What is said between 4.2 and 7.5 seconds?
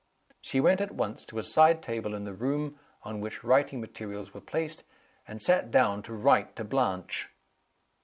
were placed, and sat down to write to Blanche.